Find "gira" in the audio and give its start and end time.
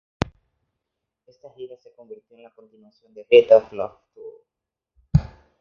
1.53-1.77